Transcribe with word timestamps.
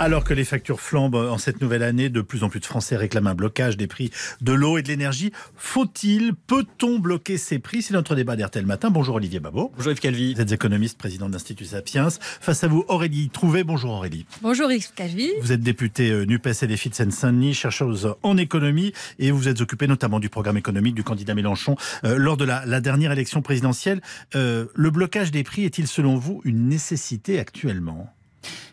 Alors 0.00 0.22
que 0.22 0.32
les 0.32 0.44
factures 0.44 0.80
flambent 0.80 1.16
en 1.16 1.38
cette 1.38 1.60
nouvelle 1.60 1.82
année, 1.82 2.08
de 2.08 2.20
plus 2.20 2.44
en 2.44 2.48
plus 2.48 2.60
de 2.60 2.64
Français 2.64 2.96
réclament 2.96 3.26
un 3.26 3.34
blocage 3.34 3.76
des 3.76 3.88
prix 3.88 4.12
de 4.40 4.52
l'eau 4.52 4.78
et 4.78 4.82
de 4.82 4.88
l'énergie. 4.88 5.32
Faut-il, 5.56 6.34
peut-on 6.34 7.00
bloquer 7.00 7.36
ces 7.36 7.58
prix? 7.58 7.82
C'est 7.82 7.94
notre 7.94 8.14
débat 8.14 8.36
d'RTL 8.36 8.64
Matin. 8.64 8.90
Bonjour 8.90 9.16
Olivier 9.16 9.40
Babot. 9.40 9.72
Bonjour 9.76 9.90
Yves 9.90 9.98
Calvi. 9.98 10.34
Vous 10.34 10.40
êtes 10.40 10.52
économiste, 10.52 10.98
président 10.98 11.26
de 11.26 11.32
l'Institut 11.32 11.64
Sapiens. 11.64 12.10
Face 12.40 12.62
à 12.62 12.68
vous, 12.68 12.84
Aurélie 12.86 13.28
Trouvé. 13.30 13.64
Bonjour 13.64 13.90
Aurélie. 13.90 14.24
Bonjour 14.40 14.70
Yves 14.70 14.92
Calvi. 14.94 15.30
Vous 15.42 15.50
êtes 15.50 15.62
député 15.62 16.12
euh, 16.12 16.24
NUPES 16.26 16.62
et 16.62 16.66
des 16.68 16.76
de 16.76 16.94
Seine-Saint-Denis, 16.94 17.54
chercheuse 17.54 18.14
en 18.22 18.36
économie 18.36 18.92
et 19.18 19.32
vous 19.32 19.48
êtes 19.48 19.60
occupé 19.60 19.88
notamment 19.88 20.20
du 20.20 20.28
programme 20.28 20.56
économique 20.56 20.94
du 20.94 21.02
candidat 21.02 21.34
Mélenchon 21.34 21.74
euh, 22.04 22.16
lors 22.18 22.36
de 22.36 22.44
la, 22.44 22.80
dernière 22.80 23.10
élection 23.10 23.42
présidentielle. 23.42 24.00
Euh, 24.36 24.66
le 24.76 24.90
blocage 24.90 25.32
des 25.32 25.42
prix 25.42 25.64
est-il 25.64 25.88
selon 25.88 26.16
vous 26.18 26.40
une 26.44 26.68
nécessité 26.68 27.40
actuellement? 27.40 28.14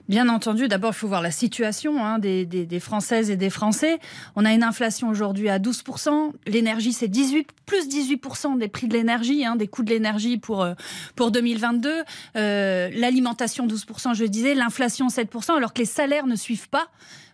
Bien 0.07 0.29
entendu, 0.29 0.67
d'abord, 0.67 0.91
il 0.91 0.97
faut 0.97 1.07
voir 1.07 1.23
la 1.23 1.31
situation 1.31 2.05
hein, 2.05 2.19
des, 2.19 2.79
Françaises 2.79 3.31
et 3.31 3.37
des 3.37 3.49
Français. 3.49 3.97
On 4.35 4.45
a 4.45 4.53
une 4.53 4.61
inflation 4.61 5.09
aujourd'hui 5.09 5.49
à 5.49 5.57
12%. 5.57 6.31
L'énergie, 6.45 6.93
c'est 6.93 7.07
18, 7.07 7.49
plus 7.65 7.87
18% 7.87 8.59
des 8.59 8.67
prix 8.67 8.87
de 8.87 8.93
l'énergie, 8.93 9.45
hein, 9.45 9.55
des 9.55 9.67
coûts 9.67 9.83
de 9.83 9.89
l'énergie 9.89 10.37
pour, 10.37 10.61
euh, 10.61 10.73
pour 11.15 11.31
2022. 11.31 12.03
Euh, 12.35 12.89
l'alimentation, 12.93 13.65
12%, 13.65 14.13
je 14.13 14.25
disais. 14.25 14.53
L'inflation, 14.53 15.07
7%, 15.07 15.55
alors 15.57 15.73
que 15.73 15.79
les 15.79 15.85
salaires 15.85 16.27
ne 16.27 16.35
suivent 16.35 16.69
pas. 16.69 16.87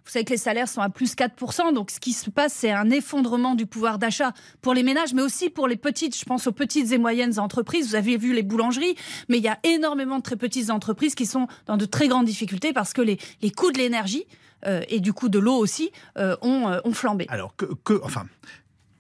Vous 0.06 0.12
savez 0.12 0.26
que 0.26 0.32
les 0.32 0.38
salaires 0.38 0.68
sont 0.68 0.82
à 0.82 0.90
plus 0.90 1.16
4%. 1.16 1.74
Donc, 1.74 1.92
ce 1.92 2.00
qui 2.00 2.14
se 2.14 2.30
passe, 2.30 2.54
c'est 2.54 2.72
un 2.72 2.90
effondrement 2.90 3.56
du 3.56 3.66
pouvoir 3.66 4.00
d'achat 4.00 4.34
pour 4.62 4.74
les 4.74 4.84
ménages, 4.84 5.14
mais 5.14 5.22
aussi 5.22 5.50
pour 5.50 5.68
les 5.68 5.78
petites. 5.78 6.18
Je 6.18 6.26
pense 6.26 6.48
aux 6.48 6.52
petites 6.52 6.92
et 6.92 6.98
moyennes 6.98 7.40
entreprises. 7.40 7.90
Vous 7.90 7.96
avez 7.96 8.18
vu 8.18 8.34
les 8.34 8.44
boulangeries, 8.44 8.96
mais 9.30 9.38
il 9.38 9.44
y 9.44 9.48
a 9.48 9.60
énormément 9.64 10.18
de 10.18 10.24
très 10.24 10.36
petites 10.36 10.70
entreprises 10.70 11.16
qui 11.16 11.26
sont 11.26 11.48
dans 11.68 11.78
de 11.78 11.86
très 11.86 12.08
grandes 12.08 12.26
difficultés 12.26 12.74
parce 12.74 12.94
que 12.94 13.02
les, 13.02 13.18
les 13.42 13.52
coûts 13.52 13.72
de 13.72 13.78
l'énergie 13.78 14.26
euh, 14.68 14.82
et 14.90 15.00
du 15.00 15.14
coup 15.14 15.30
de 15.30 15.40
l'eau 15.40 15.56
aussi 15.56 15.92
euh, 16.18 16.36
ont, 16.42 16.70
euh, 16.70 16.80
ont, 16.84 16.94
flambé. 16.94 17.26
Alors, 17.30 17.56
que, 17.56 17.66
que, 17.84 18.00
enfin, 18.04 18.26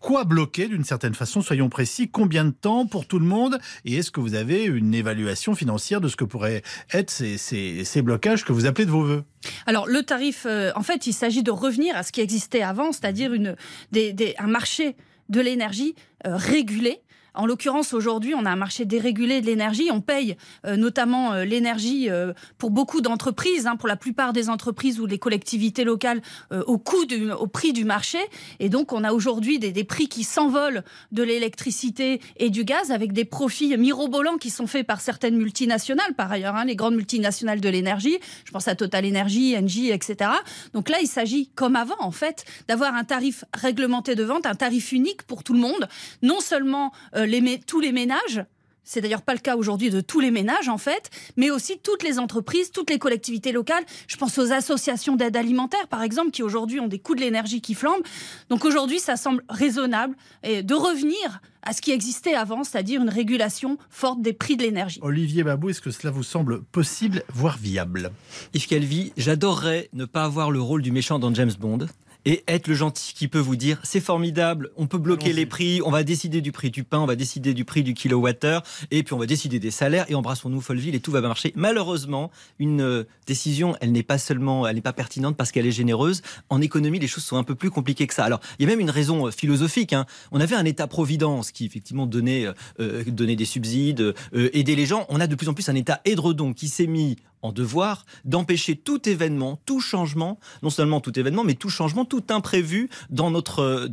quoi 0.01 0.25
bloquer 0.25 0.67
d'une 0.67 0.83
certaine 0.83 1.13
façon 1.13 1.41
Soyons 1.41 1.69
précis. 1.69 2.09
Combien 2.09 2.43
de 2.43 2.51
temps 2.51 2.85
pour 2.85 3.05
tout 3.05 3.19
le 3.19 3.25
monde 3.25 3.59
Et 3.85 3.95
est-ce 3.95 4.11
que 4.11 4.19
vous 4.19 4.33
avez 4.33 4.65
une 4.65 4.93
évaluation 4.93 5.55
financière 5.55 6.01
de 6.01 6.09
ce 6.09 6.17
que 6.17 6.25
pourraient 6.25 6.63
être 6.91 7.09
ces, 7.09 7.37
ces, 7.37 8.01
blocages 8.01 8.43
que 8.43 8.51
vous 8.51 8.65
appelez 8.65 8.85
de 8.85 8.91
vos 8.91 9.03
voeux? 9.03 9.23
Alors 9.67 9.87
le 9.87 10.03
tarif, 10.03 10.45
euh, 10.45 10.71
en 10.75 10.81
fait, 10.81 11.07
il 11.07 11.13
s'agit 11.13 11.43
de 11.43 11.51
revenir 11.51 11.95
à 11.95 12.03
ce 12.03 12.11
qui 12.11 12.19
existait 12.19 12.63
avant, 12.63 12.91
c'est-à-dire 12.91 13.33
une, 13.33 13.55
un 13.93 14.47
marché 14.47 14.95
de 15.29 15.39
l'énergie 15.39 15.95
euh, 16.25 16.35
régulé 16.35 17.01
en 17.33 17.45
l'occurrence, 17.45 17.93
aujourd'hui, 17.93 18.33
on 18.35 18.45
a 18.45 18.51
un 18.51 18.55
marché 18.57 18.83
dérégulé 18.83 19.39
de 19.39 19.45
l'énergie. 19.45 19.89
On 19.91 20.01
paye 20.01 20.35
euh, 20.65 20.75
notamment 20.75 21.33
euh, 21.33 21.45
l'énergie 21.45 22.09
euh, 22.09 22.33
pour 22.57 22.71
beaucoup 22.71 22.99
d'entreprises, 22.99 23.67
hein, 23.67 23.77
pour 23.77 23.87
la 23.87 23.95
plupart 23.95 24.33
des 24.33 24.49
entreprises 24.49 24.99
ou 24.99 25.07
des 25.07 25.17
collectivités 25.17 25.83
locales, 25.83 26.21
au 26.67 26.77
prix 26.77 27.73
du 27.73 27.85
marché. 27.85 28.17
Et 28.59 28.69
donc, 28.69 28.91
on 28.91 29.03
a 29.03 29.13
aujourd'hui 29.13 29.59
des, 29.59 29.71
des, 29.71 29.83
prix 29.83 30.07
qui 30.07 30.23
s'envolent 30.23 30.83
de 31.11 31.23
l'électricité 31.23 32.21
et 32.37 32.49
du 32.49 32.63
gaz 32.63 32.91
avec 32.91 33.13
des 33.13 33.25
profits 33.25 33.77
mirobolants 33.77 34.37
qui 34.37 34.49
sont 34.49 34.67
faits 34.67 34.85
par 34.85 35.01
certaines 35.01 35.37
multinationales, 35.37 36.13
par 36.15 36.31
ailleurs, 36.31 36.55
hein, 36.55 36.65
les 36.65 36.75
grandes 36.75 36.95
multinationales 36.95 37.61
de 37.61 37.69
l'énergie. 37.69 38.17
Je 38.45 38.51
pense 38.51 38.67
à 38.67 38.75
Total 38.75 39.05
Energy, 39.05 39.55
Engie, 39.57 39.91
etc. 39.91 40.31
Donc 40.73 40.89
là, 40.89 40.97
il 41.01 41.07
s'agit, 41.07 41.49
comme 41.55 41.75
avant, 41.75 41.99
en 41.99 42.11
fait, 42.11 42.45
d'avoir 42.67 42.95
un 42.95 43.03
tarif 43.03 43.45
réglementé 43.53 44.15
de 44.15 44.23
vente, 44.23 44.45
un 44.45 44.55
tarif 44.55 44.91
unique 44.91 45.23
pour 45.23 45.43
tout 45.43 45.53
le 45.53 45.59
monde. 45.59 45.87
Non 46.21 46.39
seulement 46.39 46.91
euh, 47.25 47.57
tous 47.65 47.79
les 47.79 47.91
ménages. 47.91 48.45
C'est 48.83 48.99
d'ailleurs 48.99 49.21
pas 49.21 49.33
le 49.33 49.39
cas 49.39 49.55
aujourd'hui 49.55 49.89
de 49.89 50.01
tous 50.01 50.19
les 50.19 50.31
ménages 50.31 50.67
en 50.67 50.77
fait, 50.77 51.11
mais 51.37 51.51
aussi 51.51 51.77
toutes 51.81 52.03
les 52.03 52.17
entreprises, 52.17 52.71
toutes 52.71 52.89
les 52.89 52.97
collectivités 52.97 53.51
locales. 53.51 53.83
Je 54.07 54.17
pense 54.17 54.37
aux 54.37 54.51
associations 54.51 55.15
d'aide 55.15 55.37
alimentaire 55.37 55.87
par 55.87 56.01
exemple 56.01 56.31
qui 56.31 56.41
aujourd'hui 56.41 56.79
ont 56.79 56.87
des 56.87 56.99
coûts 56.99 57.15
de 57.15 57.21
l'énergie 57.21 57.61
qui 57.61 57.75
flambent. 57.75 58.03
Donc 58.49 58.65
aujourd'hui, 58.65 58.99
ça 58.99 59.17
semble 59.17 59.43
raisonnable 59.49 60.15
de 60.43 60.73
revenir 60.73 61.41
à 61.63 61.73
ce 61.73 61.81
qui 61.81 61.91
existait 61.91 62.33
avant, 62.33 62.63
c'est-à-dire 62.63 63.01
une 63.01 63.09
régulation 63.09 63.77
forte 63.89 64.21
des 64.21 64.33
prix 64.33 64.57
de 64.57 64.63
l'énergie. 64.63 64.99
Olivier 65.03 65.43
Babou, 65.43 65.69
est-ce 65.69 65.81
que 65.81 65.91
cela 65.91 66.11
vous 66.11 66.23
semble 66.23 66.63
possible, 66.63 67.23
voire 67.33 67.57
viable? 67.57 68.11
Yves 68.53 68.67
Calvi, 68.67 69.13
j'adorerais 69.15 69.89
ne 69.93 70.05
pas 70.05 70.23
avoir 70.23 70.49
le 70.49 70.59
rôle 70.59 70.81
du 70.81 70.91
méchant 70.91 71.19
dans 71.19 71.33
James 71.33 71.53
Bond 71.59 71.85
et 72.25 72.43
être 72.47 72.67
le 72.67 72.75
gentil 72.75 73.13
qui 73.13 73.27
peut 73.27 73.39
vous 73.39 73.55
dire 73.55 73.79
c'est 73.83 73.99
formidable, 73.99 74.71
on 74.77 74.87
peut 74.87 74.97
bloquer 74.97 75.33
les 75.33 75.45
prix, 75.45 75.81
on 75.83 75.91
va 75.91 76.03
décider 76.03 76.41
du 76.41 76.51
prix 76.51 76.71
du 76.71 76.83
pain, 76.83 76.99
on 76.99 77.05
va 77.05 77.15
décider 77.15 77.53
du 77.53 77.65
prix 77.65 77.83
du 77.83 77.93
kilowattheure, 77.93 78.63
et 78.91 79.03
puis 79.03 79.13
on 79.13 79.17
va 79.17 79.25
décider 79.25 79.59
des 79.59 79.71
salaires, 79.71 80.05
et 80.09 80.15
embrassons-nous 80.15 80.61
Folleville, 80.61 80.95
et 80.95 80.99
tout 80.99 81.11
va 81.11 81.21
marcher. 81.21 81.53
Malheureusement, 81.55 82.31
une 82.59 82.81
euh, 82.81 83.03
décision, 83.27 83.75
elle 83.81 83.91
n'est 83.91 84.03
pas 84.03 84.17
seulement, 84.17 84.67
elle 84.67 84.75
n'est 84.75 84.81
pas 84.81 84.93
pertinente 84.93 85.35
parce 85.35 85.51
qu'elle 85.51 85.65
est 85.65 85.71
généreuse. 85.71 86.21
En 86.49 86.61
économie, 86.61 86.99
les 86.99 87.07
choses 87.07 87.23
sont 87.23 87.37
un 87.37 87.43
peu 87.43 87.55
plus 87.55 87.71
compliquées 87.71 88.07
que 88.07 88.13
ça. 88.13 88.25
Alors, 88.25 88.39
il 88.59 88.63
y 88.63 88.65
a 88.65 88.69
même 88.69 88.79
une 88.79 88.89
raison 88.89 89.27
euh, 89.27 89.31
philosophique. 89.31 89.93
Hein. 89.93 90.05
On 90.31 90.39
avait 90.39 90.55
un 90.55 90.65
État-providence 90.65 91.51
qui, 91.51 91.65
effectivement, 91.65 92.05
donnait, 92.05 92.45
euh, 92.79 93.03
donnait 93.07 93.35
des 93.35 93.45
subsides, 93.45 94.13
aidait 94.33 94.75
les 94.75 94.85
gens. 94.85 95.05
On 95.09 95.19
a 95.19 95.27
de 95.27 95.35
plus 95.35 95.49
en 95.49 95.53
plus 95.53 95.69
un 95.69 95.75
État 95.75 96.01
édredon 96.05 96.53
qui 96.53 96.67
s'est 96.67 96.87
mis 96.87 97.17
en 97.41 97.51
devoir 97.51 98.05
d'empêcher 98.25 98.75
tout 98.75 99.07
événement, 99.07 99.59
tout 99.65 99.79
changement, 99.79 100.39
non 100.63 100.69
seulement 100.69 101.01
tout 101.01 101.17
événement, 101.17 101.43
mais 101.43 101.55
tout 101.55 101.69
changement, 101.69 102.05
tout 102.05 102.23
imprévu 102.29 102.89
dans 103.09 103.31
notre, 103.31 103.89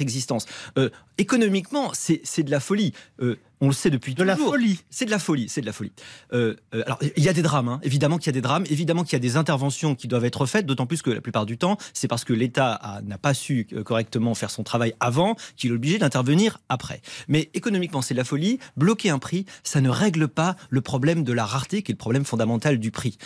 existence. 0.00 0.46
Euh, 0.78 0.90
économiquement, 1.18 1.90
c'est 1.92 2.42
de 2.42 2.50
la 2.50 2.60
folie. 2.60 2.92
Euh, 3.20 3.36
on 3.64 3.68
le 3.68 3.74
sait 3.74 3.90
depuis 3.90 4.14
de 4.14 4.22
la 4.22 4.36
folie. 4.36 4.80
C'est 4.90 5.06
de 5.06 5.10
la 5.10 5.18
folie, 5.18 5.48
c'est 5.48 5.62
de 5.62 5.66
la 5.66 5.72
folie. 5.72 5.92
Euh, 6.32 6.54
euh, 6.74 6.82
alors 6.84 6.98
il 7.16 7.24
y 7.24 7.28
a 7.28 7.32
des 7.32 7.42
drames, 7.42 7.68
hein. 7.68 7.80
évidemment 7.82 8.18
qu'il 8.18 8.26
y 8.26 8.30
a 8.30 8.32
des 8.32 8.42
drames, 8.42 8.64
évidemment 8.68 9.04
qu'il 9.04 9.14
y 9.14 9.16
a 9.16 9.20
des 9.20 9.36
interventions 9.36 9.94
qui 9.94 10.06
doivent 10.06 10.26
être 10.26 10.44
faites, 10.44 10.66
d'autant 10.66 10.86
plus 10.86 11.00
que 11.00 11.10
la 11.10 11.22
plupart 11.22 11.46
du 11.46 11.56
temps, 11.56 11.78
c'est 11.94 12.06
parce 12.06 12.24
que 12.24 12.34
l'État 12.34 13.00
n'a 13.04 13.16
pas 13.16 13.32
su 13.32 13.66
euh, 13.72 13.82
correctement 13.82 14.34
faire 14.34 14.50
son 14.50 14.64
travail 14.64 14.94
avant 15.00 15.34
qu'il 15.56 15.70
est 15.70 15.74
obligé 15.74 15.98
d'intervenir 15.98 16.58
après. 16.68 17.00
Mais 17.26 17.50
économiquement, 17.54 18.02
c'est 18.02 18.14
de 18.14 18.18
la 18.18 18.24
folie. 18.24 18.58
Bloquer 18.76 19.10
un 19.10 19.18
prix, 19.18 19.46
ça 19.62 19.80
ne 19.80 19.88
règle 19.88 20.28
pas 20.28 20.56
le 20.68 20.82
problème 20.82 21.24
de 21.24 21.32
la 21.32 21.46
rareté, 21.46 21.82
qui 21.82 21.92
est 21.92 21.94
le 21.94 21.98
problème 21.98 22.24
fondamental 22.24 22.78
du 22.78 22.90
prix. 22.90 23.16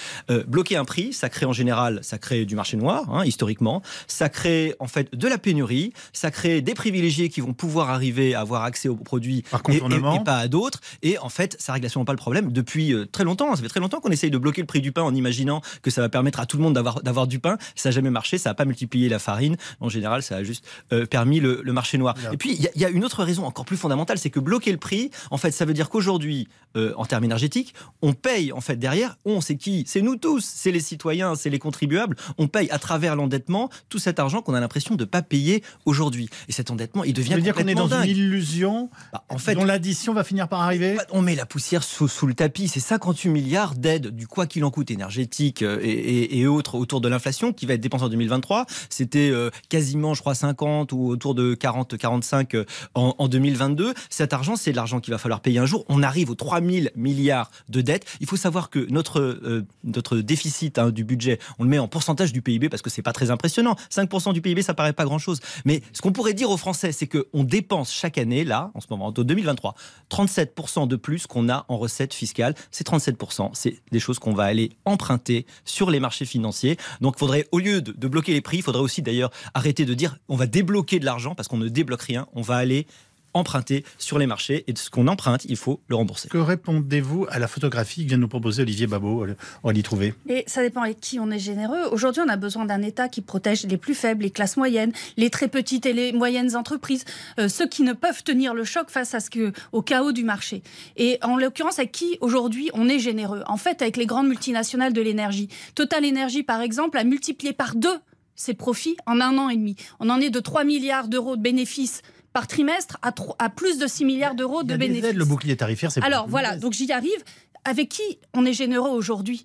bloquer 0.47 0.77
un 0.77 0.84
prix, 0.84 1.12
ça 1.12 1.28
crée 1.28 1.47
en 1.47 1.53
général, 1.53 2.00
ça 2.03 2.19
crée 2.19 2.44
du 2.44 2.54
marché 2.54 2.77
noir, 2.77 3.12
hein, 3.12 3.25
historiquement, 3.25 3.82
ça 4.06 4.28
crée 4.28 4.75
en 4.78 4.87
fait 4.87 5.15
de 5.15 5.28
la 5.28 5.38
pénurie, 5.38 5.93
ça 6.12 6.31
crée 6.31 6.60
des 6.62 6.75
privilégiés 6.75 7.28
qui 7.28 7.41
vont 7.41 7.54
pouvoir 7.54 7.91
arriver 7.91 8.34
à 8.34 8.41
avoir 8.41 8.62
accès 8.62 8.88
aux 8.88 8.97
produits 8.97 9.43
Par 9.50 9.62
et, 9.69 9.81
pas 10.28 10.37
à 10.37 10.49
d'autres. 10.49 10.81
Et 11.00 11.16
en 11.19 11.31
fait, 11.31 11.56
ça 11.59 11.72
règle 11.72 11.87
absolument 11.87 12.05
pas 12.05 12.12
le 12.12 12.19
problème 12.19 12.53
depuis 12.53 12.93
euh, 12.93 13.06
très 13.06 13.25
longtemps. 13.25 13.56
Ça 13.56 13.62
fait 13.62 13.69
très 13.69 13.81
longtemps 13.81 14.00
qu'on 14.00 14.11
essaye 14.11 14.31
de 14.31 14.37
bloquer 14.37 14.61
le 14.61 14.66
prix 14.66 14.83
du 14.83 14.93
pain 14.93 15.00
en 15.00 15.15
imaginant 15.15 15.62
que 15.81 15.91
ça 15.91 16.03
va 16.03 16.11
permettre 16.11 16.39
à 16.39 16.44
tout 16.44 16.59
le 16.59 16.62
monde 16.62 16.75
d'avoir, 16.75 17.03
d'avoir 17.03 17.27
du 17.27 17.39
pain. 17.39 17.56
Ça 17.77 17.89
n'a 17.89 17.94
jamais 17.94 18.11
marché, 18.11 18.37
ça 18.37 18.50
n'a 18.50 18.55
pas 18.55 18.66
multiplié 18.66 19.09
la 19.09 19.19
farine. 19.19 19.56
En 19.81 19.89
général, 19.89 20.22
ça 20.22 20.37
a 20.37 20.43
juste 20.43 20.66
euh, 20.93 21.06
permis 21.06 21.41
le, 21.41 21.62
marché 21.72 21.97
noir. 21.97 22.15
Et 22.31 22.37
puis, 22.37 22.59
il 22.59 22.81
y, 22.81 22.84
a 22.84 22.91
une 22.91 23.05
autre 23.05 23.22
raison 23.25 23.47
encore 23.47 23.65
plus 23.65 23.77
fondamentale, 23.77 24.19
c'est 24.19 24.31
que 24.31 24.41
bloquer 24.41 24.72
le 24.72 24.78
prix, 24.78 25.11
en 25.31 25.39
fait, 25.39 25.50
ça 25.50 25.65
veut 25.65 25.75
dire 25.75 25.89
qu'aujourd'hui, 25.89 26.49
euh, 26.77 26.93
en 26.97 27.06
termes 27.06 27.25
énergétiques, 27.25 27.72
on 28.03 28.12
paye 28.12 28.53
en 28.53 28.60
fait 28.60 28.77
derrière. 28.77 29.16
On, 29.25 29.41
c'est 29.41 29.56
qui? 29.56 29.84
C'est 29.87 30.03
nous 30.03 30.16
tous, 30.16 30.45
c'est 30.45 30.72
les 30.72 30.81
citoyens, 30.81 31.37
c'est 31.37 31.50
les 31.50 31.59
contribuables. 31.59 32.16
On 32.37 32.49
paye 32.49 32.69
à 32.71 32.78
travers 32.78 33.16
l'endettement 33.16 33.71
tout 33.89 33.99
cet 33.99 34.19
argent 34.19 34.43
qu'on 34.43 34.55
a 34.55 34.60
l'impression 34.60 34.95
de 34.95 35.05
ne 35.05 35.09
pas 35.09 35.22
payer 35.22 35.62
aujourd'hui. 35.87 36.28
Et 36.49 36.53
cet 36.53 36.71
endettement, 36.71 37.05
il 37.05 37.15
devient. 37.15 37.31
Ça 37.31 37.37
veut 37.37 37.43
dire 37.43 37.55
qu'on 37.55 37.66
est 37.66 37.75
dans 37.75 37.95
une 37.95 38.10
illusion 38.10 38.91
bah, 39.12 39.25
en 39.28 39.39
fait, 39.39 39.55
dont 39.55 39.65
l'addition 39.65 40.12
finir 40.24 40.48
par 40.48 40.60
arriver? 40.60 40.96
On 41.10 41.22
met 41.22 41.34
la 41.34 41.46
poussière 41.46 41.82
sous, 41.82 42.26
le 42.26 42.34
tapis. 42.34 42.68
C'est 42.68 42.80
58 42.80 43.28
milliards 43.28 43.74
d'aides 43.74 44.08
du 44.08 44.26
quoi 44.26 44.46
qu'il 44.46 44.64
en 44.64 44.70
coûte 44.70 44.90
énergétique 44.90 45.62
euh, 45.62 45.78
et, 45.82 46.46
autres 46.46 46.76
autour 46.76 47.00
de 47.00 47.08
l'inflation 47.08 47.52
qui 47.52 47.66
va 47.66 47.74
être 47.74 47.80
dépensé 47.80 48.04
en 48.04 48.08
2023. 48.08 48.66
C'était 48.88 49.30
euh, 49.30 49.50
quasiment, 49.68 50.14
je 50.14 50.20
crois, 50.20 50.34
50 50.34 50.92
ou 50.92 51.08
autour 51.08 51.34
de 51.34 51.54
40, 51.54 51.96
45 51.96 52.54
euh, 52.54 52.64
en, 52.94 53.28
2022. 53.28 53.94
Cet 54.10 54.32
argent, 54.32 54.56
c'est 54.56 54.70
de 54.70 54.76
l'argent 54.76 55.00
qu'il 55.00 55.12
va 55.12 55.18
falloir 55.18 55.40
payer 55.40 55.59
un 55.59 55.66
jour. 55.66 55.84
On 55.88 56.03
arrive 56.03 56.30
aux 56.30 56.34
3000 56.34 56.92
milliards 56.97 57.50
de 57.68 57.80
dettes. 57.80 58.06
Il 58.21 58.26
faut 58.26 58.36
savoir 58.36 58.71
que 58.71 58.86
notre, 58.91 60.16
déficit 60.18 60.78
hein, 60.78 60.91
du 60.91 61.04
budget, 61.04 61.38
on 61.59 61.64
le 61.64 61.68
met 61.68 61.78
en 61.78 61.88
pourcentage 61.88 62.32
du 62.32 62.42
PIB 62.42 62.68
parce 62.68 62.82
que 62.82 62.91
c'est 62.91 63.03
pas 63.03 63.12
très 63.12 63.30
impressionnant. 63.30 63.76
5% 63.91 64.32
du 64.32 64.41
PIB, 64.41 64.62
ça 64.62 64.74
paraît 64.74 64.92
pas 64.92 65.04
grand 65.04 65.18
chose. 65.18 65.41
Mais 65.64 65.82
ce 65.92 66.00
qu'on 66.00 66.12
pourrait 66.12 66.34
dire 66.34 66.50
aux 66.50 66.56
Français, 66.56 66.92
c'est 66.92 67.06
qu'on 67.06 67.44
dépense 67.44 67.92
chaque 67.92 68.18
année, 68.18 68.44
là, 68.44 68.71
en 68.74 68.80
ce 68.80 68.86
moment, 68.91 69.06
en 69.06 69.12
2023, 69.12 69.74
37% 70.10 70.89
de 70.89 70.97
plus 70.97 71.27
qu'on 71.27 71.49
a 71.49 71.65
en 71.69 71.78
recettes 71.78 72.15
fiscales. 72.15 72.55
C'est 72.71 72.87
37%. 72.87 73.51
C'est 73.53 73.81
des 73.93 74.01
choses 74.01 74.19
qu'on 74.19 74.34
va 74.34 74.45
aller 74.45 74.71
emprunter 74.84 75.47
sur 75.65 75.91
les 75.91 76.01
marchés 76.01 76.25
financiers. 76.25 76.77
Donc 77.01 77.15
il 77.16 77.21
faudrait, 77.21 77.49
au 77.53 77.59
lieu 77.59 77.81
de, 77.81 78.09
bloquer 78.09 78.33
les 78.33 78.41
prix, 78.41 78.59
il 78.59 78.63
faudrait 78.63 78.83
aussi 78.83 79.03
d'ailleurs 79.03 79.31
arrêter 79.55 79.84
de 79.84 79.95
dire 79.95 80.16
on 80.28 80.37
va 80.37 80.47
débloquer 80.47 80.99
de 80.99 81.05
l'argent 81.05 81.34
parce 81.34 81.49
qu'on 81.49 81.59
ne 81.59 81.69
débloque 81.69 82.03
rien. 82.03 82.27
On 82.34 82.43
va 82.43 82.57
aller 82.57 82.87
emprunter 83.34 83.84
sur 83.98 84.19
les 84.19 84.27
marchés 84.27 84.65
et 84.66 84.72
de 84.72 84.78
ce 84.78 84.91
qu'on 84.91 85.07
emprunte, 85.07 85.45
il 85.45 85.57
faut 85.57 85.80
le 85.89 85.97
rembourser. 85.97 86.28
Que 86.28 86.39
répondez-vous 86.39 87.27
à 87.30 87.39
la 87.39 87.48
photographie 87.48 88.04
que 88.04 88.09
vient 88.09 88.16
de 88.16 88.22
nous 88.22 88.28
proposer 88.28 88.63
Olivier 88.63 88.86
Babot 88.86 89.27
On 89.63 89.69
va 89.69 89.72
l'y 89.72 89.83
trouver. 89.83 90.15
Et 90.28 90.45
ça 90.47 90.63
dépend 90.63 90.83
avec 90.83 91.01
qui 91.01 91.21
on 91.21 91.30
est 91.30 91.39
généreux. 91.39 91.89
Aujourd'hui, 91.92 92.22
on 92.25 92.28
a 92.28 92.36
besoin 92.36 92.65
d'un 92.65 92.83
État 92.83 93.09
qui 93.09 93.21
protège 93.21 93.65
les 93.66 93.77
plus 93.77 93.95
faibles, 93.95 94.22
les 94.22 94.30
classes 94.30 94.57
moyennes, 94.57 94.92
les 95.16 95.30
très 95.30 95.48
petites 95.48 95.86
et 95.86 95.92
les 95.92 96.13
moyennes 96.13 96.57
entreprises, 96.57 97.04
euh, 97.39 97.48
ceux 97.48 97.69
qui 97.69 97.83
ne 97.83 97.92
peuvent 97.92 98.22
tenir 98.22 98.54
le 98.54 98.65
choc 98.65 98.91
face 98.91 99.15
à 99.15 99.21
ce 99.21 99.31
que, 99.31 99.53
au 99.72 99.83
chaos 99.83 100.13
du 100.13 100.24
marché. 100.24 100.63
Et 100.97 101.19
en 101.22 101.36
l'occurrence, 101.36 101.78
avec 101.78 101.92
qui 101.92 102.19
aujourd'hui 102.21 102.71
on 102.74 102.89
est 102.89 102.98
généreux? 102.98 103.42
En 103.47 103.57
fait, 103.57 103.83
avec 103.83 103.97
les 103.97 104.07
grandes 104.07 104.28
multinationales 104.28 104.92
de 104.92 105.01
l'énergie. 105.01 105.48
Total 105.74 106.04
Energy, 106.04 106.42
par 106.42 106.60
exemple, 106.60 106.98
a 106.98 107.04
multiplié 107.04 107.53
par 107.53 107.74
deux 107.74 107.98
ses 108.39 108.54
profits 108.54 108.97
en 109.04 109.21
un 109.21 109.36
an 109.36 109.48
et 109.48 109.57
demi. 109.57 109.74
On 110.01 110.09
en 110.10 110.21
est 110.21 110.31
de 110.31 110.41
3 110.41 110.65
milliards 110.65 111.09
d'euros 111.09 111.36
de 111.36 111.42
bénéfices 111.42 112.03
par 112.38 112.46
trimestre 112.46 112.98
à, 113.02 113.12
à 113.40 113.48
plus 113.48 113.78
de 113.78 113.88
6 113.88 114.04
milliards 114.04 114.36
d'euros 114.36 114.62
de 114.62 114.76
bénéfices. 114.76 115.12
le 115.12 115.24
bouclier 115.24 115.56
tarifaire, 115.56 115.90
c'est 115.90 116.00
Alors 116.04 116.28
voilà, 116.28 116.56
donc 116.56 116.72
j'y 116.72 116.92
arrive. 116.92 117.24
Avec 117.64 117.88
qui 117.88 118.20
on 118.32 118.46
est 118.46 118.52
généreux 118.52 118.90
aujourd'hui? 118.90 119.44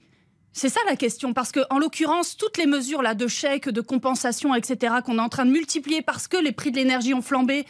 C'est 0.52 0.70
ça 0.70 0.80
la 0.88 0.96
question, 0.96 1.34
parce 1.34 1.52
que 1.52 1.62
en 1.72 1.80
l'occurrence, 1.80 2.38
toutes 2.38 2.60
les 2.60 2.68
mesures 2.68 3.02
là 3.02 3.16
de 3.16 3.26
chèques, 3.26 3.68
de 3.68 3.82
compensation, 3.82 4.54
etc., 4.54 4.98
qu'on 5.04 5.18
est 5.18 5.22
en 5.22 5.30
train 5.30 5.46
de 5.46 5.50
multiplier 5.50 6.04
parce 6.04 6.28
que 6.28 6.38
les 6.38 6.52
prix 6.52 6.70
de 6.70 6.76
l'énergie 6.76 7.16
ont 7.16 7.24
flambé, 7.24 7.66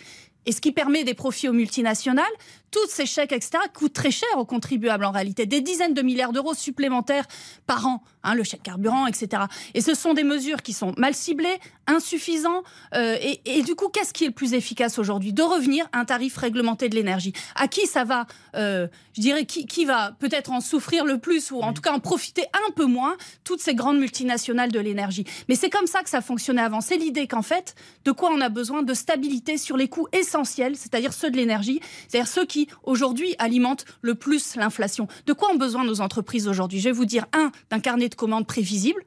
et 0.45 0.51
ce 0.51 0.59
qui 0.59 0.73
permet 0.73 1.05
des 1.05 1.13
profits 1.13 1.47
aux 1.47 1.53
multinationales, 1.53 2.25
tous 2.69 2.89
ces 2.89 3.05
chèques, 3.05 3.31
etc., 3.31 3.59
coûtent 3.73 3.93
très 3.93 4.11
cher 4.11 4.27
aux 4.35 4.45
contribuables 4.45 5.05
en 5.05 5.11
réalité. 5.11 5.45
Des 5.45 5.61
dizaines 5.61 5.93
de 5.93 6.01
milliards 6.01 6.33
d'euros 6.33 6.53
supplémentaires 6.53 7.27
par 7.65 7.87
an, 7.87 8.03
hein, 8.23 8.35
le 8.35 8.43
chèque 8.43 8.63
carburant, 8.63 9.07
etc. 9.07 9.43
Et 9.73 9.81
ce 9.81 9.93
sont 9.93 10.13
des 10.13 10.23
mesures 10.23 10.61
qui 10.61 10.73
sont 10.73 10.93
mal 10.97 11.13
ciblées, 11.13 11.59
insuffisantes. 11.87 12.63
Euh, 12.95 13.17
et, 13.45 13.61
du 13.63 13.75
coup, 13.75 13.89
qu'est-ce 13.89 14.13
qui 14.13 14.23
est 14.25 14.27
le 14.27 14.33
plus 14.33 14.53
efficace 14.53 14.99
aujourd'hui? 14.99 15.33
De 15.33 15.43
revenir 15.43 15.85
à 15.91 15.99
un 15.99 16.05
tarif 16.05 16.37
réglementé 16.37 16.89
de 16.89 16.95
l'énergie. 16.95 17.33
À 17.55 17.67
qui 17.67 17.87
ça 17.87 18.03
va 18.03 18.25
euh, 18.55 18.87
Je 19.15 19.21
dirais 19.21 19.45
qui, 19.45 19.65
qui 19.65 19.85
va 19.85 20.11
peut-être 20.19 20.51
en 20.51 20.61
souffrir 20.61 21.05
le 21.05 21.17
plus 21.17 21.51
ou 21.51 21.61
en 21.61 21.73
tout 21.73 21.81
cas 21.81 21.91
en 21.91 21.99
profiter 21.99 22.43
un 22.67 22.71
peu 22.71 22.85
moins 22.85 23.15
Toutes 23.43 23.61
ces 23.61 23.75
grandes 23.75 23.99
multinationales 23.99 24.71
de 24.71 24.79
l'énergie? 24.79 25.25
Mais 25.49 25.55
c'est 25.55 25.69
comme 25.69 25.87
ça 25.87 26.01
que 26.03 26.09
ça 26.09 26.21
fonctionnait 26.21 26.61
avant. 26.61 26.81
C'est 26.81 26.97
l'idée 26.97 27.27
qu'en 27.27 27.41
fait, 27.41 27.75
de 28.05 28.11
quoi 28.11 28.31
on 28.31 28.41
a 28.41 28.49
besoin? 28.49 28.83
De 28.83 28.93
stabilité 28.93 29.57
sur 29.57 29.77
les 29.77 29.87
coûts 29.87 30.07
essentiels, 30.11 30.75
c'est-à-dire 30.75 31.13
ceux 31.13 31.29
de 31.29 31.37
l'énergie, 31.37 31.79
c'est-à-dire 32.07 32.31
ceux 32.31 32.45
qui 32.45 32.67
aujourd'hui 32.83 33.35
alimente 33.39 33.85
le 34.01 34.15
plus 34.15 34.55
l'inflation. 34.55 35.07
De 35.25 35.33
quoi 35.33 35.51
ont 35.51 35.57
besoin 35.57 35.83
nos 35.83 36.01
entreprises 36.01 36.47
aujourd'hui? 36.47 36.79
Je 36.79 36.85
vais 36.85 36.91
vous 36.91 37.05
dire, 37.05 37.25
un, 37.33 37.51
d'un 37.69 37.79
carnet 37.79 38.09
de 38.13 38.19
commandes 38.19 38.47
prévisible. 38.47 39.01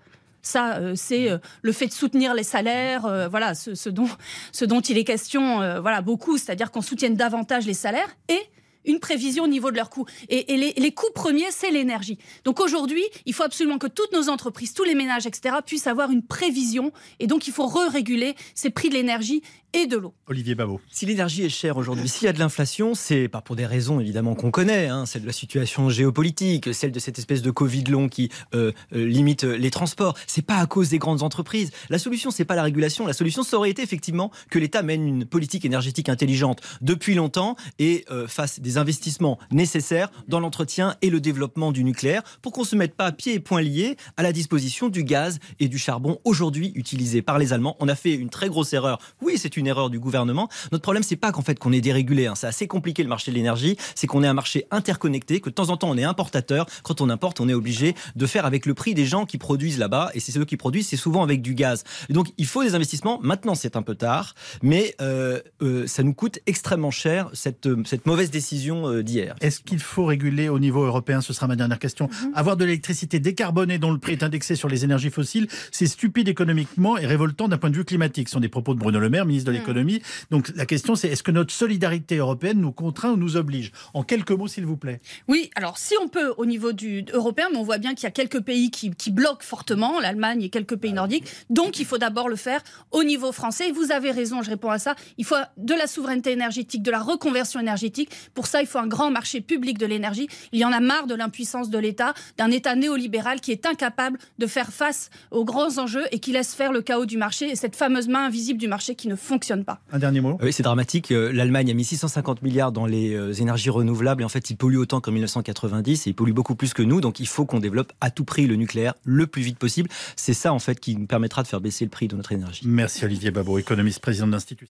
Ça, 0.47 0.76
euh, 0.76 0.93
c'est 0.94 1.29
euh, 1.29 1.38
le 1.62 1.73
fait 1.73 1.88
de 1.88 1.93
soutenir 1.93 2.32
les 2.32 2.44
salaires, 2.44 3.05
euh, 3.05 3.26
voilà, 3.26 3.55
ce, 3.55 3.88
dont, 3.88 4.08
ce 4.53 4.64
dont 4.64 4.81
il 4.81 4.97
est 4.97 5.05
question, 5.05 5.81
voilà, 5.81 6.03
beaucoup, 6.03 6.38
c'est-à-dire 6.38 6.70
qu'on 6.70 6.82
soutienne 6.82 7.17
davantage 7.17 7.67
les 7.67 7.75
salaires 7.75 8.17
et 8.29 8.41
une 8.85 9.00
prévision 9.00 9.44
au 9.44 9.49
niveau 9.49 9.73
de 9.73 9.76
leurs 9.76 9.91
coûts. 9.91 10.06
Et, 10.29 10.56
les, 10.56 10.73
les, 10.76 10.93
coûts 10.93 11.11
premiers, 11.14 11.50
c'est 11.50 11.73
l'énergie. 11.73 12.19
Donc 12.44 12.61
aujourd'hui, 12.61 13.03
il 13.25 13.35
faut 13.35 13.43
absolument 13.43 13.79
que 13.79 13.88
toutes 13.88 14.12
nos 14.12 14.29
entreprises, 14.29 14.73
tous 14.73 14.85
les 14.85 14.94
ménages, 14.94 15.26
etc., 15.26 15.56
puissent 15.67 15.88
avoir 15.88 16.12
une 16.12 16.23
prévision. 16.23 16.93
Et 17.19 17.26
donc, 17.26 17.49
il 17.49 17.52
faut 17.52 17.67
re-réguler 17.67 18.37
ces 18.55 18.70
prix 18.70 18.88
de 18.88 18.94
l'énergie 18.94 19.43
et 19.76 19.87
de 19.87 19.99
l'eau. 19.99 20.14
Olivier 20.26 20.55
Babot. 20.55 20.81
Si 20.90 21.05
l'énergie 21.05 21.44
est 21.44 21.50
chère 21.50 21.76
aujourd'hui, 21.76 22.08
s'il 22.08 22.25
y 22.25 22.28
a 22.28 22.32
de 22.32 22.38
l'inflation, 22.38 22.94
c'est 22.94 23.28
pas 23.28 23.43
pour 23.43 23.56
des 23.56 23.67
raisons 23.67 24.00
évidemment 24.00 24.34
qu'on 24.34 24.50
connaît, 24.50 24.87
hein, 24.87 25.05
c'est 25.05 25.20
de 25.20 25.26
la 25.26 25.32
situation 25.32 25.90
géopolitique, 25.90 26.73
celle 26.73 26.93
de 26.93 26.99
cette 26.99 27.19
espèce 27.19 27.43
de 27.43 27.50
Covid 27.50 27.84
long 27.84 28.08
qui 28.08 28.31
euh, 28.55 28.73
euh, 28.94 29.06
limite 29.06 29.44
les 29.44 29.70
transports. 29.70 30.17
C'est 30.26 30.44
pas 30.46 30.56
à 30.56 30.67
cause 30.67 30.88
des 30.88 30.99
grandes 30.99 31.23
entreprises. 31.23 31.73
La 31.90 31.99
solution, 31.99 32.31
c'est 32.31 32.46
pas 32.46 32.56
la 32.56 32.62
régulation. 32.62 33.06
La 33.06 33.12
solution, 33.12 33.43
ça 33.43 33.58
aurait 33.58 33.69
été 33.69 33.82
effectivement 33.82 34.31
que 34.50 34.58
l'État 34.58 34.82
mène 34.82 35.06
une 35.06 35.25
politique 35.26 35.67
énergétique 35.67 36.08
intelligente 36.08 36.62
depuis 36.81 37.14
longtemps 37.14 37.56
et 37.78 38.06
euh, 38.11 38.26
fasse 38.26 38.61
des 38.61 38.78
investissements 38.78 39.38
nécessaires 39.50 40.11
dans 40.26 40.40
l'entretien 40.40 40.96
et 41.02 41.11
le 41.11 41.20
développement 41.20 41.70
du 41.70 41.84
nucléaire 41.84 42.23
pour 42.40 42.52
qu'on 42.52 42.64
se 42.64 42.76
mette 42.76 42.94
pas 42.94 43.06
à 43.06 43.12
pieds 43.12 43.34
et 43.34 43.40
poings 43.40 43.61
liés 43.61 43.99
à 44.17 44.23
la 44.23 44.32
disposition 44.32 44.88
du 44.88 45.05
gaz 45.05 45.38
et 45.61 45.69
du 45.69 45.76
charbon 45.76 46.19
aujourd'hui 46.25 46.73
utilisés 46.75 47.20
par 47.20 47.38
les 47.38 47.52
Allemands. 47.52 47.76
On 47.78 47.88
a 47.88 47.94
fait 47.94 48.14
une 48.14 48.31
très 48.31 48.49
grosse 48.49 48.73
erreur. 48.73 48.99
Oui, 49.20 49.34
c'est 49.37 49.58
une 49.58 49.65
erreur 49.66 49.90
du 49.90 49.98
gouvernement. 49.98 50.48
Notre 50.72 50.82
problème, 50.82 51.02
c'est 51.02 51.16
pas 51.16 51.32
qu'en 51.32 51.42
fait 51.42 51.58
qu'on 51.58 51.72
est 51.72 51.80
dérégulé. 51.80 52.26
Hein. 52.26 52.34
C'est 52.34 52.46
assez 52.46 52.66
compliqué 52.66 53.02
le 53.02 53.08
marché 53.08 53.30
de 53.30 53.36
l'énergie. 53.36 53.76
C'est 53.94 54.06
qu'on 54.06 54.22
est 54.22 54.26
un 54.26 54.34
marché 54.34 54.66
interconnecté, 54.70 55.40
que 55.40 55.50
de 55.50 55.54
temps 55.54 55.70
en 55.70 55.76
temps 55.76 55.90
on 55.90 55.96
est 55.96 56.04
importateur. 56.04 56.66
Quand 56.82 57.00
on 57.00 57.10
importe, 57.10 57.40
on 57.40 57.48
est 57.48 57.54
obligé 57.54 57.94
de 58.14 58.26
faire 58.26 58.46
avec 58.46 58.66
le 58.66 58.74
prix 58.74 58.94
des 58.94 59.06
gens 59.06 59.26
qui 59.26 59.38
produisent 59.38 59.78
là-bas. 59.78 60.10
Et 60.14 60.20
c'est 60.20 60.32
ceux 60.32 60.44
qui 60.44 60.56
produisent, 60.56 60.88
c'est 60.88 60.96
souvent 60.96 61.22
avec 61.22 61.42
du 61.42 61.54
gaz. 61.54 61.84
donc 62.08 62.28
il 62.38 62.46
faut 62.46 62.62
des 62.62 62.74
investissements. 62.74 63.18
Maintenant, 63.22 63.54
c'est 63.54 63.76
un 63.76 63.82
peu 63.82 63.94
tard, 63.94 64.34
mais 64.62 64.94
euh, 65.00 65.40
euh, 65.62 65.86
ça 65.86 66.02
nous 66.02 66.14
coûte 66.14 66.38
extrêmement 66.46 66.90
cher 66.90 67.28
cette, 67.32 67.68
cette 67.84 68.06
mauvaise 68.06 68.30
décision 68.30 68.88
euh, 68.88 69.02
d'hier. 69.02 69.34
Est-ce 69.40 69.60
qu'il 69.60 69.80
faut 69.80 70.04
réguler 70.04 70.48
au 70.48 70.58
niveau 70.58 70.84
européen? 70.84 71.20
Ce 71.20 71.32
sera 71.32 71.46
ma 71.46 71.56
dernière 71.56 71.78
question. 71.78 72.08
Mhm. 72.08 72.32
Avoir 72.34 72.56
de 72.56 72.64
l'électricité 72.64 73.20
décarbonée 73.20 73.78
dont 73.78 73.92
le 73.92 73.98
prix 73.98 74.12
est 74.12 74.22
indexé 74.22 74.54
sur 74.54 74.68
les 74.68 74.84
énergies 74.84 75.10
fossiles, 75.10 75.48
c'est 75.72 75.86
stupide 75.86 76.28
économiquement 76.28 76.98
et 76.98 77.06
révoltant 77.06 77.48
d'un 77.48 77.58
point 77.58 77.70
de 77.70 77.76
vue 77.76 77.84
climatique. 77.84 78.28
Ce 78.28 78.34
sont 78.34 78.40
des 78.40 78.48
propos 78.48 78.74
de 78.74 78.78
Bruno 78.78 78.98
Le 78.98 79.08
Maire, 79.08 79.26
ministre 79.26 79.52
de. 79.52 79.56
L'économie. 79.58 80.03
Donc 80.31 80.53
la 80.55 80.67
question, 80.67 80.94
c'est 80.94 81.08
est-ce 81.08 81.23
que 81.23 81.31
notre 81.31 81.53
solidarité 81.53 82.17
européenne 82.17 82.61
nous 82.61 82.73
contraint 82.73 83.11
ou 83.12 83.17
nous 83.17 83.37
oblige? 83.37 83.73
En 83.94 84.03
quelques 84.03 84.31
mots, 84.32 84.49
s'il 84.49 84.67
vous 84.67 84.76
plaît. 84.76 85.00
Oui, 85.29 85.50
alors 85.55 85.79
si 85.79 85.94
on 86.03 86.08
peut 86.08 86.35
au 86.37 86.47
niveau 86.47 86.73
du 86.73 87.05
européen, 87.12 87.49
mais 87.50 87.58
on 87.58 87.62
voit 87.62 87.79
bien 87.79 87.94
qu'il 87.94 88.05
y 88.05 88.06
a 88.06 88.11
quelques 88.11 88.41
pays 88.41 88.70
qui, 88.70 89.11
bloquent 89.11 89.44
fortement, 89.44 90.00
l'Allemagne 90.00 90.43
et 90.43 90.49
quelques 90.49 90.76
pays 90.76 90.93
nordiques. 90.93 91.25
Donc 91.50 91.79
il 91.79 91.87
faut 91.87 91.99
d'abord 91.99 92.29
le 92.29 92.37
faire 92.37 92.61
au 92.91 93.05
niveau 93.05 93.32
français. 93.32 93.70
vous 93.73 93.93
avez 93.93 94.11
raison, 94.11 94.43
je 94.43 94.50
réponds 94.50 94.70
à 94.70 94.79
ça. 94.79 94.94
Il 95.19 95.25
faut 95.25 95.37
de 95.56 95.75
la 95.75 95.87
souveraineté 95.87 96.32
énergétique, 96.32 96.82
de 96.82 96.91
la 96.91 97.00
reconversion 97.00 97.61
énergétique. 97.61 98.11
Pour 98.35 98.47
ça, 98.47 98.61
il 98.61 98.67
faut 98.67 98.79
un 98.79 98.87
grand 98.87 99.11
marché 99.11 99.41
public 99.41 99.79
de 99.79 99.87
l'énergie. 99.87 100.29
Il 100.52 100.61
y 100.61 100.64
en 100.64 100.73
a 100.73 100.81
marre 100.81 101.06
de 101.06 101.14
l'impuissance 101.14 101.70
de 101.70 101.79
l'État, 101.79 102.14
d'un 102.37 102.50
État 102.50 102.75
néolibéral 102.75 103.41
qui 103.41 103.52
est 103.52 103.67
incapable 103.67 104.19
de 104.38 104.47
faire 104.47 104.73
face 104.73 105.11
aux 105.31 105.44
grands 105.44 105.79
enjeux 105.79 106.05
et 106.11 106.19
qui 106.19 106.32
laisse 106.32 106.55
faire 106.55 106.73
le 106.73 106.82
chaos 106.82 107.06
du 107.06 107.17
marché 107.17 107.50
et 107.50 107.56
cette 107.56 107.76
fameuse 107.76 108.09
main 108.09 108.26
invisible 108.26 108.59
du 108.59 108.69
marché 108.69 108.94
qui 108.94 109.09
ne 109.09 109.17
fonctionne 109.17 109.36
pas. 109.65 109.81
Un 109.93 109.99
dernier 109.99 110.21
mot. 110.21 110.38
Oui, 110.43 110.53
c'est 110.53 110.62
dramatique. 110.62 111.11
Euh, 111.12 111.33
L'Allemagne 111.33 111.71
a 111.71 111.75
mis 111.75 111.85
650 111.85 112.43
milliards 112.43 112.73
dans 112.73 112.87
les 112.87 113.15
euh, 113.15 113.33
énergies 113.33 113.71
renouvelables 113.71 114.23
et 114.23 114.25
en 114.25 114.29
fait, 114.29 114.50
il 114.50 114.56
pollue 114.56 114.77
autant 114.77 115.00
qu'en 115.00 115.12
1990 115.12 116.06
et 116.06 116.11
il 116.11 116.15
pollue 116.15 116.33
beaucoup 116.33 116.55
plus 116.55 116.75
que 116.75 116.83
nous. 116.83 117.00
Donc, 117.00 117.21
il 117.21 117.27
faut 117.27 117.47
qu'on 117.47 117.61
développe 117.61 117.93
à 118.00 118.11
tout 118.11 118.25
prix 118.25 118.47
le 118.47 118.56
nucléaire 118.56 118.94
le 119.05 119.27
plus 119.27 119.43
vite 119.43 119.59
possible. 119.59 119.88
C'est 120.17 120.35
ça, 120.35 120.53
en 120.53 120.59
fait, 120.59 120.81
qui 120.81 120.97
nous 120.97 121.06
permettra 121.06 121.43
de 121.43 121.49
faire 121.49 121.61
baisser 121.61 121.85
le 121.85 121.91
prix 121.91 122.09
de 122.09 122.17
notre 122.17 122.33
énergie. 122.33 122.62
Merci 122.67 123.05
Olivier 123.05 123.31
Babot, 123.31 123.59
économiste, 123.59 124.00
président 124.00 124.27
de 124.27 124.33
l'Institut. 124.33 124.69